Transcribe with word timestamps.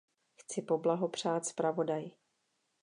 Chci 0.35 0.61
poblahopřát 0.61 1.45
zpravodaji. 1.45 2.11